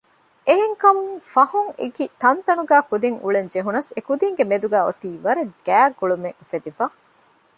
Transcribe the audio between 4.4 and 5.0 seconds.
މެދުގައި